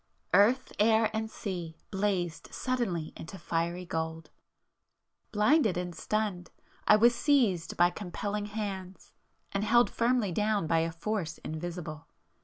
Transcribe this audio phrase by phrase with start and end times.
[0.33, 6.49] Earth, air, and sea blazed suddenly into fiery gold,—blinded and stunned,
[6.87, 9.13] I was seized by compelling hands
[9.51, 12.07] and held firmly down by a force invisible